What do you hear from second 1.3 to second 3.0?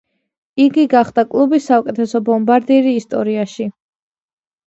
კლუბის საუკეთესო ბომბარდირი